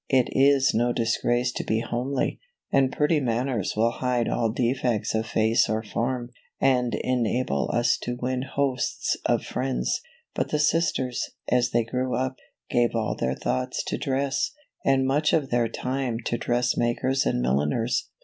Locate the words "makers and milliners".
16.75-18.09